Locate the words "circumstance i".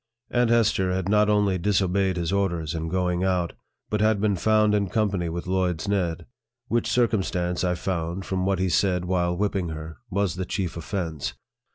6.89-7.75